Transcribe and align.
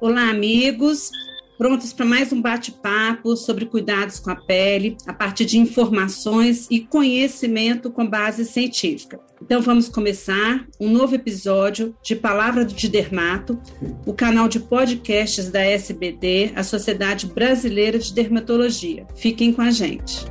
Olá, 0.00 0.30
amigos. 0.30 1.10
Prontos 1.58 1.92
para 1.92 2.06
mais 2.06 2.32
um 2.32 2.40
bate-papo 2.40 3.36
sobre 3.36 3.66
cuidados 3.66 4.18
com 4.18 4.30
a 4.30 4.34
pele, 4.34 4.96
a 5.06 5.12
partir 5.12 5.44
de 5.44 5.58
informações 5.58 6.66
e 6.70 6.80
conhecimento 6.80 7.90
com 7.90 8.08
base 8.08 8.46
científica. 8.46 9.20
Então 9.42 9.60
vamos 9.60 9.90
começar 9.90 10.66
um 10.80 10.88
novo 10.88 11.14
episódio 11.14 11.94
de 12.02 12.16
Palavra 12.16 12.64
de 12.64 12.88
Dermato, 12.88 13.60
o 14.06 14.14
canal 14.14 14.48
de 14.48 14.58
podcasts 14.58 15.50
da 15.50 15.60
SBD, 15.60 16.52
a 16.56 16.62
Sociedade 16.62 17.26
Brasileira 17.26 17.98
de 17.98 18.14
Dermatologia. 18.14 19.06
Fiquem 19.14 19.52
com 19.52 19.60
a 19.60 19.70
gente. 19.70 20.24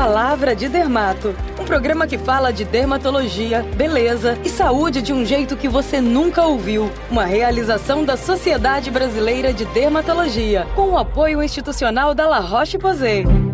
Palavra 0.00 0.56
de 0.56 0.66
Dermato, 0.66 1.34
um 1.60 1.64
programa 1.66 2.06
que 2.06 2.16
fala 2.16 2.54
de 2.54 2.64
dermatologia, 2.64 3.62
beleza 3.76 4.38
e 4.42 4.48
saúde 4.48 5.02
de 5.02 5.12
um 5.12 5.26
jeito 5.26 5.58
que 5.58 5.68
você 5.68 6.00
nunca 6.00 6.42
ouviu. 6.46 6.90
Uma 7.10 7.26
realização 7.26 8.02
da 8.02 8.16
Sociedade 8.16 8.90
Brasileira 8.90 9.52
de 9.52 9.66
Dermatologia, 9.66 10.66
com 10.74 10.92
o 10.92 10.96
apoio 10.96 11.42
institucional 11.42 12.14
da 12.14 12.26
La 12.26 12.38
Roche-Posay. 12.38 13.49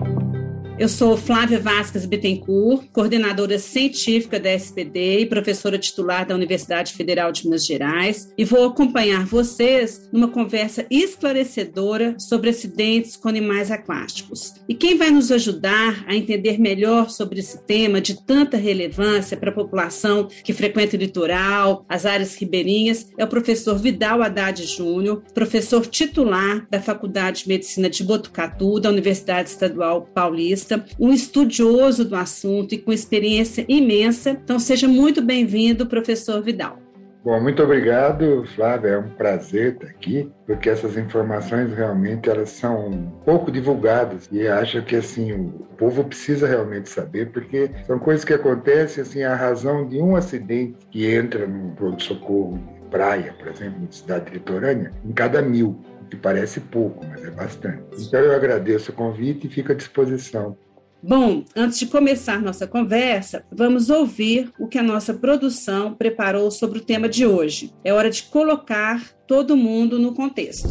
Eu 0.78 0.90
sou 0.90 1.16
Flávia 1.16 1.58
Vasques 1.58 2.04
Bittencourt, 2.04 2.88
coordenadora 2.92 3.58
científica 3.58 4.38
da 4.38 4.52
SPD 4.52 5.20
e 5.20 5.26
professora 5.26 5.78
titular 5.78 6.26
da 6.26 6.34
Universidade 6.34 6.92
Federal 6.92 7.32
de 7.32 7.44
Minas 7.44 7.64
Gerais, 7.64 8.30
e 8.36 8.44
vou 8.44 8.66
acompanhar 8.66 9.24
vocês 9.24 10.06
numa 10.12 10.28
conversa 10.28 10.84
esclarecedora 10.90 12.14
sobre 12.18 12.50
acidentes 12.50 13.16
com 13.16 13.26
animais 13.26 13.70
aquáticos. 13.70 14.52
E 14.68 14.74
quem 14.74 14.98
vai 14.98 15.10
nos 15.10 15.32
ajudar 15.32 16.04
a 16.06 16.14
entender 16.14 16.60
melhor 16.60 17.08
sobre 17.08 17.40
esse 17.40 17.58
tema 17.64 17.98
de 17.98 18.22
tanta 18.26 18.58
relevância 18.58 19.34
para 19.34 19.48
a 19.48 19.54
população 19.54 20.28
que 20.44 20.52
frequenta 20.52 20.94
o 20.94 21.00
litoral, 21.00 21.86
as 21.88 22.04
áreas 22.04 22.34
ribeirinhas, 22.34 23.08
é 23.16 23.24
o 23.24 23.28
professor 23.28 23.78
Vidal 23.78 24.22
Haddad 24.22 24.62
Júnior, 24.66 25.22
professor 25.32 25.86
titular 25.86 26.66
da 26.70 26.82
Faculdade 26.82 27.44
de 27.44 27.48
Medicina 27.48 27.88
de 27.88 28.04
Botucatu, 28.04 28.78
da 28.78 28.90
Universidade 28.90 29.48
Estadual 29.48 30.02
Paulista 30.14 30.65
um 30.98 31.12
estudioso 31.12 32.04
do 32.04 32.16
assunto 32.16 32.74
e 32.74 32.78
com 32.78 32.92
experiência 32.92 33.64
imensa. 33.68 34.30
Então, 34.30 34.58
seja 34.58 34.88
muito 34.88 35.22
bem-vindo, 35.22 35.86
professor 35.86 36.42
Vidal. 36.42 36.78
Bom, 37.26 37.40
muito 37.40 37.60
obrigado, 37.60 38.44
Flávia. 38.54 38.90
É 38.90 38.98
um 38.98 39.08
prazer 39.08 39.72
estar 39.72 39.88
aqui, 39.88 40.30
porque 40.46 40.70
essas 40.70 40.96
informações 40.96 41.74
realmente 41.74 42.30
elas 42.30 42.50
são 42.50 43.12
pouco 43.24 43.50
divulgadas 43.50 44.28
e 44.30 44.46
acho 44.46 44.80
que 44.84 44.94
assim 44.94 45.32
o 45.32 45.66
povo 45.76 46.04
precisa 46.04 46.46
realmente 46.46 46.88
saber, 46.88 47.32
porque 47.32 47.68
são 47.84 47.98
coisas 47.98 48.24
que 48.24 48.32
acontecem 48.32 49.02
assim 49.02 49.24
a 49.24 49.34
razão 49.34 49.88
de 49.88 49.98
um 49.98 50.14
acidente 50.14 50.76
que 50.88 51.12
entra 51.12 51.48
no 51.48 51.74
pronto 51.74 52.00
socorro 52.00 52.60
praia, 52.90 53.34
por 53.38 53.48
exemplo, 53.48 53.86
de 53.86 53.96
cidade 53.96 54.32
litorânea, 54.32 54.92
em 55.04 55.12
cada 55.12 55.42
mil 55.42 55.80
que 56.10 56.16
parece 56.16 56.60
pouco, 56.60 57.04
mas 57.06 57.24
é 57.24 57.30
bastante. 57.30 57.82
Então 57.98 58.20
eu 58.20 58.34
agradeço 58.34 58.90
o 58.90 58.94
convite 58.94 59.46
e 59.46 59.50
fico 59.50 59.72
à 59.72 59.74
disposição. 59.74 60.56
Bom, 61.02 61.44
antes 61.54 61.78
de 61.78 61.86
começar 61.86 62.40
nossa 62.40 62.66
conversa, 62.66 63.44
vamos 63.52 63.90
ouvir 63.90 64.50
o 64.58 64.66
que 64.66 64.78
a 64.78 64.82
nossa 64.82 65.14
produção 65.14 65.94
preparou 65.94 66.50
sobre 66.50 66.78
o 66.78 66.82
tema 66.82 67.08
de 67.08 67.26
hoje. 67.26 67.72
É 67.84 67.92
hora 67.92 68.10
de 68.10 68.24
colocar 68.24 69.04
todo 69.26 69.56
mundo 69.56 69.98
no 69.98 70.14
contexto. 70.14 70.68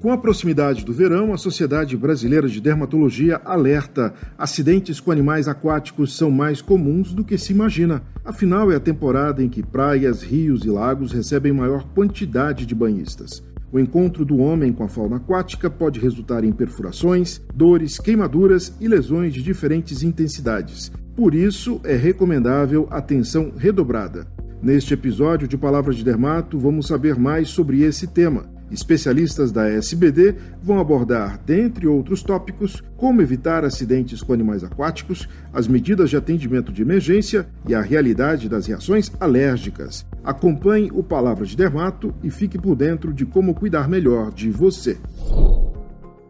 Com 0.00 0.10
a 0.10 0.18
proximidade 0.18 0.84
do 0.84 0.92
verão, 0.92 1.32
a 1.32 1.36
Sociedade 1.36 1.96
Brasileira 1.96 2.48
de 2.48 2.60
Dermatologia 2.60 3.40
alerta: 3.44 4.12
acidentes 4.36 4.98
com 4.98 5.12
animais 5.12 5.46
aquáticos 5.46 6.16
são 6.16 6.28
mais 6.28 6.60
comuns 6.60 7.14
do 7.14 7.22
que 7.22 7.38
se 7.38 7.52
imagina. 7.52 8.02
Afinal, 8.24 8.72
é 8.72 8.74
a 8.74 8.80
temporada 8.80 9.40
em 9.44 9.48
que 9.48 9.62
praias, 9.62 10.20
rios 10.20 10.64
e 10.64 10.68
lagos 10.68 11.12
recebem 11.12 11.52
maior 11.52 11.84
quantidade 11.94 12.66
de 12.66 12.74
banhistas. 12.74 13.44
O 13.72 13.80
encontro 13.80 14.22
do 14.22 14.36
homem 14.36 14.70
com 14.70 14.84
a 14.84 14.88
fauna 14.88 15.16
aquática 15.16 15.70
pode 15.70 15.98
resultar 15.98 16.44
em 16.44 16.52
perfurações, 16.52 17.40
dores, 17.54 17.98
queimaduras 17.98 18.76
e 18.78 18.86
lesões 18.86 19.32
de 19.32 19.42
diferentes 19.42 20.02
intensidades. 20.02 20.92
Por 21.16 21.34
isso, 21.34 21.80
é 21.82 21.96
recomendável 21.96 22.86
atenção 22.90 23.50
redobrada. 23.56 24.26
Neste 24.62 24.92
episódio 24.92 25.48
de 25.48 25.56
Palavras 25.56 25.96
de 25.96 26.04
Dermato, 26.04 26.58
vamos 26.58 26.86
saber 26.86 27.18
mais 27.18 27.48
sobre 27.48 27.80
esse 27.80 28.06
tema. 28.06 28.51
Especialistas 28.72 29.52
da 29.52 29.68
SBD 29.68 30.34
vão 30.62 30.80
abordar, 30.80 31.38
dentre 31.44 31.86
outros 31.86 32.22
tópicos, 32.22 32.82
como 32.96 33.20
evitar 33.20 33.64
acidentes 33.64 34.22
com 34.22 34.32
animais 34.32 34.64
aquáticos, 34.64 35.28
as 35.52 35.68
medidas 35.68 36.08
de 36.08 36.16
atendimento 36.16 36.72
de 36.72 36.80
emergência 36.80 37.46
e 37.68 37.74
a 37.74 37.82
realidade 37.82 38.48
das 38.48 38.66
reações 38.66 39.12
alérgicas. 39.20 40.06
Acompanhe 40.24 40.90
o 40.90 41.02
Palavra 41.02 41.44
de 41.44 41.54
Dermato 41.54 42.14
e 42.22 42.30
fique 42.30 42.56
por 42.56 42.74
dentro 42.74 43.12
de 43.12 43.26
como 43.26 43.54
cuidar 43.54 43.88
melhor 43.88 44.32
de 44.32 44.50
você. 44.50 44.96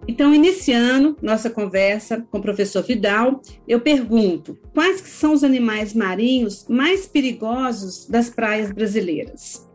Então, 0.08 0.34
iniciando 0.34 1.16
nossa 1.22 1.48
conversa 1.48 2.26
com 2.28 2.38
o 2.38 2.42
professor 2.42 2.82
Vidal, 2.82 3.40
eu 3.68 3.80
pergunto: 3.80 4.58
quais 4.74 5.00
são 5.02 5.32
os 5.32 5.44
animais 5.44 5.94
marinhos 5.94 6.66
mais 6.68 7.06
perigosos 7.06 8.06
das 8.08 8.28
praias 8.28 8.72
brasileiras? 8.72 9.70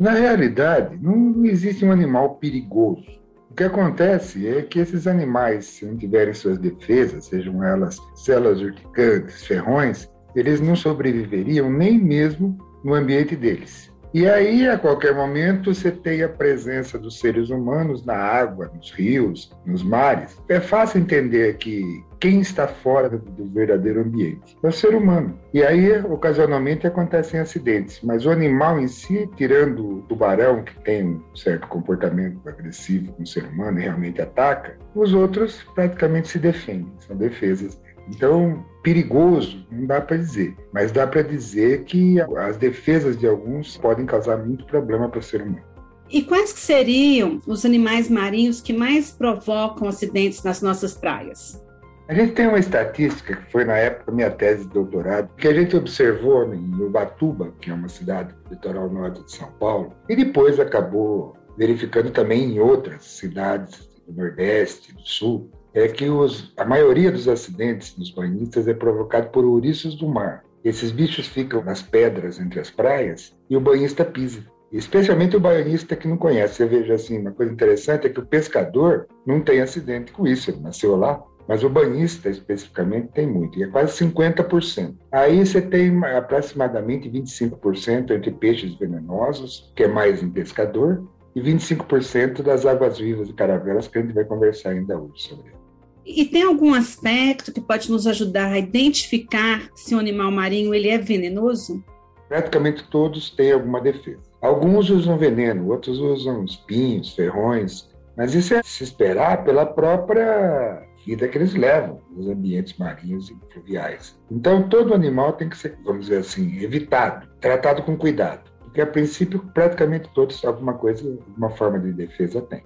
Na 0.00 0.12
realidade, 0.12 0.98
não 0.98 1.44
existe 1.44 1.84
um 1.84 1.92
animal 1.92 2.36
perigoso. 2.36 3.04
O 3.50 3.54
que 3.54 3.64
acontece 3.64 4.48
é 4.48 4.62
que 4.62 4.78
esses 4.78 5.06
animais, 5.06 5.66
se 5.66 5.84
não 5.84 5.94
tiverem 5.94 6.32
suas 6.32 6.56
defesas, 6.56 7.26
sejam 7.26 7.62
elas 7.62 7.98
células 8.14 8.62
urticantes, 8.62 9.44
ferrões, 9.44 10.08
eles 10.34 10.58
não 10.58 10.74
sobreviveriam 10.74 11.70
nem 11.70 11.98
mesmo 11.98 12.56
no 12.82 12.94
ambiente 12.94 13.36
deles. 13.36 13.89
E 14.12 14.28
aí, 14.28 14.68
a 14.68 14.76
qualquer 14.76 15.14
momento, 15.14 15.72
você 15.72 15.90
tem 15.90 16.22
a 16.22 16.28
presença 16.28 16.98
dos 16.98 17.20
seres 17.20 17.48
humanos 17.48 18.04
na 18.04 18.16
água, 18.16 18.70
nos 18.74 18.90
rios, 18.90 19.56
nos 19.64 19.84
mares. 19.84 20.36
É 20.48 20.58
fácil 20.58 21.00
entender 21.00 21.56
que 21.58 22.04
quem 22.18 22.40
está 22.40 22.66
fora 22.66 23.08
do 23.08 23.46
verdadeiro 23.46 24.00
ambiente 24.00 24.56
é 24.62 24.68
o 24.68 24.72
ser 24.72 24.94
humano. 24.94 25.38
E 25.54 25.62
aí, 25.62 25.98
ocasionalmente, 26.02 26.86
acontecem 26.86 27.40
acidentes, 27.40 28.00
mas 28.02 28.26
o 28.26 28.30
animal 28.30 28.78
em 28.80 28.88
si, 28.88 29.28
tirando 29.36 29.98
o 29.98 30.02
tubarão, 30.02 30.62
que 30.62 30.78
tem 30.80 31.04
um 31.06 31.36
certo 31.36 31.66
comportamento 31.68 32.46
agressivo 32.46 33.12
com 33.12 33.22
o 33.22 33.26
ser 33.26 33.44
humano 33.44 33.78
e 33.78 33.82
realmente 33.82 34.20
ataca, 34.20 34.76
os 34.94 35.14
outros 35.14 35.62
praticamente 35.74 36.28
se 36.28 36.38
defendem, 36.38 36.92
são 36.98 37.16
defesas 37.16 37.80
então, 38.10 38.64
perigoso, 38.82 39.64
não 39.70 39.86
dá 39.86 40.00
para 40.00 40.16
dizer, 40.16 40.56
mas 40.72 40.90
dá 40.90 41.06
para 41.06 41.22
dizer 41.22 41.84
que 41.84 42.20
as 42.20 42.56
defesas 42.56 43.16
de 43.16 43.26
alguns 43.26 43.76
podem 43.76 44.04
causar 44.04 44.36
muito 44.38 44.64
problema 44.66 45.08
para 45.08 45.20
o 45.20 45.22
ser 45.22 45.42
humano. 45.42 45.62
E 46.10 46.22
quais 46.22 46.50
seriam 46.50 47.40
os 47.46 47.64
animais 47.64 48.10
marinhos 48.10 48.60
que 48.60 48.72
mais 48.72 49.12
provocam 49.12 49.86
acidentes 49.86 50.42
nas 50.42 50.60
nossas 50.60 50.94
praias? 50.94 51.64
A 52.08 52.14
gente 52.14 52.32
tem 52.32 52.48
uma 52.48 52.58
estatística 52.58 53.36
que 53.36 53.52
foi 53.52 53.64
na 53.64 53.76
época 53.76 54.10
minha 54.10 54.30
tese 54.32 54.64
de 54.64 54.70
doutorado, 54.70 55.30
que 55.36 55.46
a 55.46 55.54
gente 55.54 55.76
observou 55.76 56.52
em 56.52 56.82
Ubatuba, 56.82 57.54
que 57.60 57.70
é 57.70 57.74
uma 57.74 57.88
cidade 57.88 58.34
do 58.44 58.50
litoral 58.50 58.90
norte 58.90 59.22
de 59.22 59.30
São 59.30 59.48
Paulo, 59.52 59.94
e 60.08 60.16
depois 60.16 60.58
acabou 60.58 61.36
verificando 61.56 62.10
também 62.10 62.54
em 62.54 62.58
outras 62.58 63.04
cidades 63.04 63.88
do 64.08 64.12
Nordeste, 64.12 64.92
do 64.92 65.06
Sul, 65.06 65.48
é 65.74 65.88
que 65.88 66.08
os, 66.08 66.52
a 66.56 66.64
maioria 66.64 67.10
dos 67.10 67.28
acidentes 67.28 67.96
nos 67.96 68.10
banhistas 68.10 68.66
é 68.66 68.74
provocado 68.74 69.30
por 69.30 69.44
ouriços 69.44 69.94
do 69.94 70.08
mar. 70.08 70.44
Esses 70.64 70.90
bichos 70.90 71.26
ficam 71.26 71.64
nas 71.64 71.80
pedras 71.80 72.38
entre 72.38 72.60
as 72.60 72.70
praias 72.70 73.36
e 73.48 73.56
o 73.56 73.60
banhista 73.60 74.04
pisa. 74.04 74.44
Especialmente 74.72 75.36
o 75.36 75.40
banhista 75.40 75.96
que 75.96 76.06
não 76.06 76.16
conhece. 76.16 76.54
Você 76.54 76.66
veja 76.66 76.94
assim, 76.94 77.18
uma 77.18 77.32
coisa 77.32 77.52
interessante 77.52 78.06
é 78.06 78.10
que 78.10 78.20
o 78.20 78.26
pescador 78.26 79.06
não 79.26 79.40
tem 79.40 79.60
acidente 79.60 80.12
com 80.12 80.26
isso, 80.26 80.50
ele 80.50 80.60
nasceu 80.60 80.96
lá. 80.96 81.22
Mas 81.48 81.64
o 81.64 81.68
banhista, 81.68 82.28
especificamente, 82.28 83.08
tem 83.08 83.26
muito, 83.26 83.58
e 83.58 83.64
é 83.64 83.66
quase 83.66 84.04
50%. 84.04 84.94
Aí 85.10 85.44
você 85.44 85.60
tem 85.60 86.04
aproximadamente 86.04 87.10
25% 87.10 88.12
entre 88.12 88.30
peixes 88.30 88.76
venenosos, 88.76 89.72
que 89.74 89.82
é 89.82 89.88
mais 89.88 90.22
em 90.22 90.30
pescador, 90.30 91.02
e 91.34 91.40
25% 91.40 92.42
das 92.42 92.66
águas-vivas 92.66 93.28
e 93.28 93.32
caravelas, 93.32 93.88
que 93.88 93.98
a 93.98 94.02
gente 94.02 94.14
vai 94.14 94.24
conversar 94.24 94.70
ainda 94.70 94.96
hoje 94.96 95.22
sobre 95.22 95.48
isso. 95.48 95.59
E 96.04 96.24
tem 96.24 96.42
algum 96.42 96.74
aspecto 96.74 97.52
que 97.52 97.60
pode 97.60 97.90
nos 97.90 98.06
ajudar 98.06 98.52
a 98.52 98.58
identificar 98.58 99.68
se 99.74 99.94
um 99.94 99.98
animal 99.98 100.30
marinho 100.30 100.74
ele 100.74 100.88
é 100.88 100.98
venenoso? 100.98 101.82
Praticamente 102.28 102.88
todos 102.90 103.30
têm 103.30 103.52
alguma 103.52 103.80
defesa. 103.80 104.22
Alguns 104.40 104.88
usam 104.88 105.18
veneno, 105.18 105.68
outros 105.68 105.98
usam 105.98 106.44
espinhos, 106.44 107.14
ferrões, 107.14 107.90
mas 108.16 108.34
isso 108.34 108.54
é 108.54 108.62
se 108.62 108.82
esperar 108.82 109.44
pela 109.44 109.66
própria 109.66 110.82
vida 111.04 111.28
que 111.28 111.38
eles 111.38 111.54
levam 111.54 112.00
nos 112.10 112.28
ambientes 112.28 112.76
marinhos 112.78 113.30
e 113.30 113.36
fluviais. 113.52 114.18
Então, 114.30 114.68
todo 114.68 114.94
animal 114.94 115.32
tem 115.34 115.48
que 115.48 115.56
ser, 115.56 115.78
vamos 115.84 116.06
dizer 116.06 116.18
assim, 116.18 116.62
evitado, 116.62 117.28
tratado 117.40 117.82
com 117.82 117.96
cuidado, 117.96 118.50
porque 118.60 118.80
a 118.80 118.86
princípio 118.86 119.40
praticamente 119.54 120.08
todos 120.14 120.44
alguma 120.44 120.74
coisa, 120.74 121.08
alguma 121.28 121.50
forma 121.50 121.78
de 121.78 121.92
defesa 121.92 122.40
têm. 122.42 122.62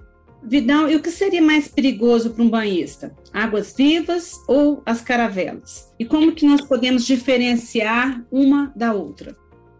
Vidal, 0.47 0.89
e 0.89 0.95
o 0.95 1.01
que 1.01 1.09
seria 1.09 1.41
mais 1.41 1.67
perigoso 1.67 2.29
para 2.29 2.43
um 2.43 2.49
banhista? 2.49 3.15
Águas 3.33 3.73
vivas 3.75 4.33
ou 4.47 4.83
as 4.85 5.01
caravelas? 5.01 5.91
E 5.99 6.05
como 6.05 6.33
que 6.33 6.45
nós 6.45 6.61
podemos 6.61 7.03
diferenciar 7.05 8.23
uma 8.31 8.71
da 8.75 8.93
outra? 8.93 9.35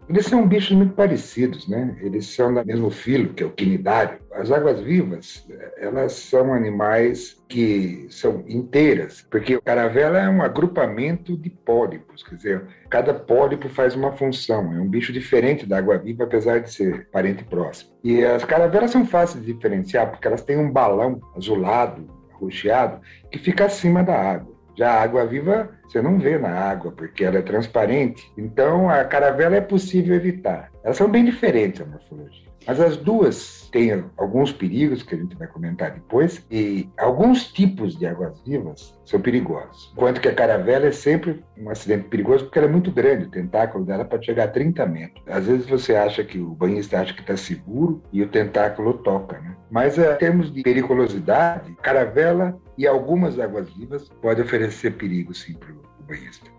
Eles 0.08 0.26
são 0.26 0.46
bichos 0.46 0.76
muito 0.76 0.94
parecidos, 0.94 1.66
né? 1.66 1.96
Eles 2.00 2.26
são 2.26 2.54
do 2.54 2.64
mesmo 2.64 2.90
filo, 2.90 3.34
que 3.34 3.42
é 3.42 3.46
o 3.46 3.50
quinidário. 3.50 4.18
As 4.32 4.52
águas-vivas, 4.52 5.46
elas 5.78 6.12
são 6.12 6.52
animais 6.52 7.42
que 7.48 8.06
são 8.08 8.44
inteiras, 8.46 9.26
porque 9.28 9.56
o 9.56 9.62
caravela 9.62 10.18
é 10.18 10.28
um 10.28 10.42
agrupamento 10.42 11.36
de 11.36 11.50
pólipos, 11.50 12.22
quer 12.22 12.36
dizer, 12.36 12.62
cada 12.88 13.14
pólipo 13.14 13.68
faz 13.68 13.96
uma 13.96 14.12
função, 14.12 14.72
é 14.74 14.80
um 14.80 14.88
bicho 14.88 15.12
diferente 15.12 15.66
da 15.66 15.78
água-viva, 15.78 16.24
apesar 16.24 16.60
de 16.60 16.72
ser 16.72 17.08
parente 17.10 17.42
próximo. 17.44 17.90
E 18.04 18.24
as 18.24 18.44
caravelas 18.44 18.92
são 18.92 19.04
fáceis 19.04 19.44
de 19.44 19.52
diferenciar, 19.52 20.10
porque 20.10 20.28
elas 20.28 20.42
têm 20.42 20.56
um 20.56 20.70
balão 20.70 21.20
azulado, 21.36 22.08
arroxeado, 22.32 23.00
que 23.30 23.38
fica 23.38 23.64
acima 23.64 24.04
da 24.04 24.14
água. 24.14 24.54
Já 24.76 24.92
a 24.92 25.02
água 25.02 25.26
viva 25.26 25.70
você 25.88 26.02
não 26.02 26.18
vê 26.18 26.38
na 26.38 26.50
água, 26.50 26.92
porque 26.92 27.24
ela 27.24 27.38
é 27.38 27.42
transparente. 27.42 28.32
Então, 28.36 28.90
a 28.90 29.04
caravela 29.04 29.56
é 29.56 29.60
possível 29.60 30.14
evitar. 30.14 30.70
Elas 30.82 30.96
são 30.96 31.08
bem 31.08 31.24
diferentes, 31.24 31.80
a 31.80 31.84
morfologia. 31.84 32.46
Mas 32.66 32.80
as 32.80 32.96
duas 32.96 33.68
têm 33.70 34.04
alguns 34.16 34.52
perigos 34.52 35.02
que 35.02 35.14
a 35.14 35.18
gente 35.18 35.36
vai 35.36 35.46
comentar 35.46 35.92
depois, 35.92 36.44
e 36.50 36.88
alguns 36.98 37.52
tipos 37.52 37.96
de 37.96 38.06
águas-vivas 38.06 38.98
são 39.04 39.20
perigosos. 39.20 39.92
Enquanto 39.92 40.20
que 40.20 40.28
a 40.28 40.34
caravela 40.34 40.86
é 40.86 40.92
sempre 40.92 41.44
um 41.56 41.70
acidente 41.70 42.08
perigoso 42.08 42.44
porque 42.44 42.58
ela 42.58 42.66
é 42.66 42.70
muito 42.70 42.90
grande, 42.90 43.26
o 43.26 43.30
tentáculo 43.30 43.84
dela 43.84 44.04
pode 44.04 44.26
chegar 44.26 44.44
a 44.44 44.48
30 44.48 44.84
metros. 44.86 45.22
Às 45.28 45.46
vezes 45.46 45.66
você 45.66 45.94
acha 45.94 46.24
que 46.24 46.38
o 46.38 46.50
banhista 46.50 47.00
acha 47.00 47.14
que 47.14 47.20
está 47.20 47.36
seguro 47.36 48.02
e 48.12 48.22
o 48.22 48.28
tentáculo 48.28 48.94
toca, 48.94 49.38
né? 49.38 49.54
Mas 49.70 49.96
eh, 49.98 50.14
em 50.14 50.18
termos 50.18 50.52
de 50.52 50.62
periculosidade, 50.62 51.76
caravela 51.82 52.58
e 52.76 52.86
algumas 52.86 53.38
águas-vivas 53.38 54.08
podem 54.20 54.44
oferecer 54.44 54.92
perigo 54.92 55.34
sim 55.34 55.54
para 55.54 55.70
banhista. 56.06 56.50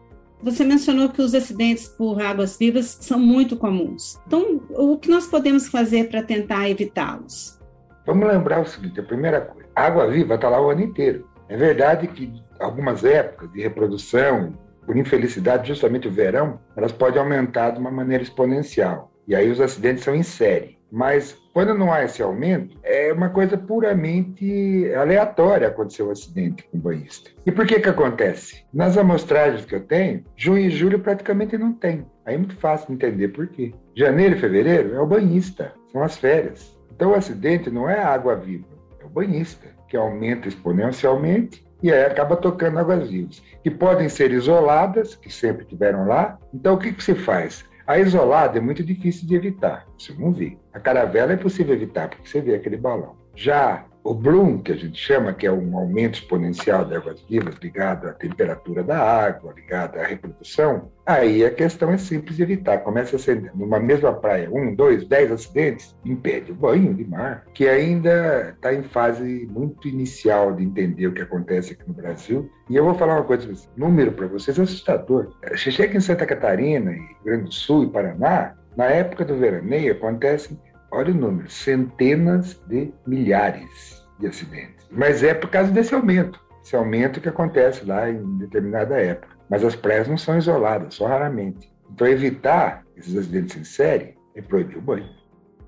Você 0.42 0.64
mencionou 0.64 1.10
que 1.10 1.22
os 1.22 1.34
acidentes 1.34 1.88
por 1.88 2.22
águas 2.22 2.58
vivas 2.58 2.98
são 3.02 3.18
muito 3.18 3.58
comuns. 3.58 4.20
Então, 4.28 4.62
o 4.70 4.98
que 4.98 5.10
nós 5.10 5.26
podemos 5.26 5.68
fazer 5.68 6.10
para 6.10 6.22
tentar 6.22 6.70
evitá-los? 6.70 7.60
Vamos 8.06 8.28
lembrar 8.28 8.62
o 8.62 8.66
seguinte: 8.66 9.00
a 9.00 9.04
primeira 9.04 9.42
coisa, 9.42 9.68
a 9.76 9.84
água 9.84 10.08
viva 10.08 10.36
está 10.36 10.48
lá 10.48 10.62
o 10.62 10.70
ano 10.70 10.82
inteiro. 10.82 11.28
É 11.50 11.58
verdade 11.58 12.08
que 12.08 12.32
algumas 12.60 13.04
épocas 13.04 13.52
de 13.52 13.62
reprodução, 13.62 14.54
por 14.86 14.96
infelicidade, 14.96 15.70
justamente 15.70 16.08
o 16.08 16.12
verão, 16.12 16.60
elas 16.76 16.92
podem 16.92 17.20
aumentar 17.20 17.72
de 17.72 17.80
uma 17.80 17.92
maneira 17.92 18.24
exponencial. 18.24 19.12
E 19.28 19.36
aí 19.36 19.50
os 19.50 19.60
acidentes 19.60 20.04
são 20.04 20.16
em 20.16 20.24
série. 20.24 20.77
Mas 20.92 21.38
quando 21.54 21.74
não 21.74 21.92
há 21.92 22.04
esse 22.04 22.22
aumento, 22.22 22.78
é 22.84 23.12
uma 23.12 23.30
coisa 23.30 23.58
puramente 23.58 24.92
aleatória 24.96 25.68
acontecer 25.68 26.04
o 26.04 26.08
um 26.08 26.12
acidente 26.12 26.64
com 26.64 26.78
o 26.78 26.82
banhista. 26.82 27.30
E 27.46 27.52
por 27.52 27.66
que 27.66 27.80
que 27.80 27.90
acontece? 27.90 28.64
Nas 28.74 28.98
amostragens 28.98 29.66
que 29.66 29.76
eu 29.76 29.82
tenho, 29.82 30.24
junho 30.36 30.66
e 30.66 30.70
julho 30.70 31.00
praticamente 31.00 31.58
não 31.58 31.74
tem. 31.74 32.06
Aí 32.26 32.36
é 32.36 32.38
muito 32.38 32.56
fácil 32.58 32.94
entender 32.94 33.30
por 33.30 33.48
quê. 33.48 33.74
Janeiro 33.96 34.36
e 34.36 34.40
fevereiro 34.40 34.96
é 34.96 35.00
o 35.00 35.08
banhista, 35.08 35.74
são 35.92 36.04
as 36.04 36.18
férias. 36.18 36.78
Então 36.96 37.12
o 37.12 37.16
acidente 37.16 37.70
não 37.70 37.90
é 37.90 38.00
a 38.00 38.10
água 38.10 38.36
viva, 38.36 38.68
é 39.02 39.06
o 39.06 39.10
banhista, 39.10 39.68
que 39.88 39.98
aumenta 39.98 40.48
exponencialmente 40.48 41.66
e 41.82 41.92
aí 41.92 42.06
acaba 42.06 42.36
tocando 42.36 42.80
águas 42.80 43.10
vivas, 43.10 43.42
que 43.64 43.70
podem 43.70 44.10
ser 44.10 44.32
isoladas, 44.32 45.16
que 45.16 45.32
sempre 45.32 45.66
tiveram 45.66 46.08
lá. 46.08 46.38
Então 46.54 46.74
o 46.74 46.78
que, 46.78 46.92
que 46.92 47.04
se 47.04 47.14
faz? 47.14 47.66
A 47.88 47.98
isolada 47.98 48.58
é 48.58 48.62
muito 48.62 48.84
difícil 48.84 49.26
de 49.26 49.34
evitar, 49.34 49.88
você 49.98 50.14
não 50.14 50.34
vê. 50.34 50.58
A 50.74 50.80
caravela 50.80 51.32
é 51.32 51.38
possível 51.38 51.74
evitar, 51.74 52.10
porque 52.10 52.28
você 52.28 52.42
vê 52.42 52.54
aquele 52.54 52.76
balão. 52.76 53.16
Já 53.34 53.86
o 54.08 54.14
bloom, 54.14 54.60
que 54.60 54.72
a 54.72 54.76
gente 54.76 54.98
chama, 54.98 55.34
que 55.34 55.46
é 55.46 55.52
um 55.52 55.78
aumento 55.78 56.16
exponencial 56.16 56.86
de 56.86 56.96
águas 56.96 57.22
vivas 57.30 57.56
ligado 57.62 58.08
à 58.08 58.14
temperatura 58.14 58.82
da 58.82 58.98
água, 58.98 59.54
ligado 59.54 60.00
à 60.00 60.04
reprodução, 60.04 60.90
aí 61.06 61.44
a 61.44 61.52
questão 61.52 61.92
é 61.92 61.98
simples 61.98 62.38
de 62.38 62.44
evitar. 62.44 62.78
Começa 62.80 63.18
a 63.18 63.20
ser 63.20 63.52
numa 63.54 63.82
mesma 63.82 64.14
praia, 64.14 64.50
um, 64.50 64.74
dois, 64.74 65.06
dez 65.06 65.30
acidentes, 65.30 65.94
impede 66.06 66.54
o 66.54 66.56
banho 66.56 66.94
de 66.94 67.04
mar, 67.04 67.44
que 67.54 67.68
ainda 67.68 68.54
está 68.56 68.74
em 68.74 68.84
fase 68.84 69.46
muito 69.52 69.90
inicial 69.90 70.54
de 70.54 70.64
entender 70.64 71.08
o 71.08 71.14
que 71.14 71.22
acontece 71.22 71.74
aqui 71.74 71.84
no 71.86 71.94
Brasil. 71.94 72.50
E 72.70 72.78
eu 72.78 72.86
vou 72.86 72.96
falar 72.96 73.16
uma 73.16 73.26
coisa, 73.26 73.52
número 73.76 74.14
para 74.14 74.28
vocês 74.28 74.58
é 74.58 74.62
assustador. 74.62 75.34
Você 75.52 75.70
chega 75.70 75.98
em 75.98 76.02
Santa 76.02 76.26
Catarina, 76.26 76.92
Rio 76.92 77.18
Grande 77.26 77.44
do 77.44 77.54
Sul 77.54 77.84
e 77.84 77.90
Paraná, 77.90 78.56
na 78.78 78.86
época 78.86 79.26
do 79.26 79.36
veraneio 79.36 79.94
acontecem 79.94 80.56
olha 80.98 81.14
o 81.14 81.18
número, 81.18 81.50
centenas 81.50 82.60
de 82.68 82.92
milhares 83.06 84.04
de 84.20 84.28
acidentes. 84.28 84.86
Mas 84.92 85.24
é 85.24 85.34
por 85.34 85.50
causa 85.50 85.72
desse 85.72 85.94
aumento, 85.94 86.40
esse 86.64 86.76
aumento 86.76 87.22
que 87.22 87.30
acontece 87.30 87.86
lá 87.86 88.10
em 88.10 88.38
determinada 88.38 89.00
época. 89.00 89.38
Mas 89.50 89.64
as 89.64 89.76
praias 89.76 90.08
não 90.08 90.18
são 90.18 90.38
isoladas, 90.38 90.96
só 90.96 91.08
raramente. 91.08 91.72
Então, 91.94 92.08
evitar 92.08 92.84
esses 92.98 93.16
acidentes 93.16 93.56
em 93.56 93.64
série 93.64 94.16
é 94.36 94.42
proibir 94.42 94.78
o 94.78 94.82
banho. 94.82 95.08